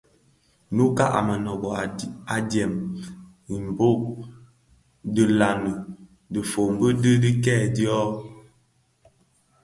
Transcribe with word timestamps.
Nnouka 0.69 1.05
a 1.17 1.19
Mënōbō 1.27 1.69
yè 1.79 1.85
adyèm 2.35 2.73
i 3.53 3.55
mbōg 3.67 3.99
wui 4.07 4.17
inne 4.25 5.11
dhi 5.13 5.23
nlaňi 5.29 5.73
dhifombi 6.33 6.87
di 7.01 7.11
kidèè 7.21 7.59
dyo 7.75 7.93
londinga. 8.05 9.11